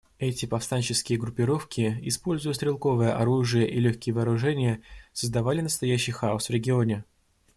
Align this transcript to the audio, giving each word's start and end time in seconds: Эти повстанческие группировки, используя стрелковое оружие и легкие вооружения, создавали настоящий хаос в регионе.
Эти 0.17 0.47
повстанческие 0.47 1.19
группировки, 1.19 1.95
используя 2.01 2.53
стрелковое 2.53 3.15
оружие 3.15 3.69
и 3.69 3.79
легкие 3.79 4.15
вооружения, 4.15 4.81
создавали 5.13 5.61
настоящий 5.61 6.11
хаос 6.11 6.47
в 6.49 6.51
регионе. 6.51 7.05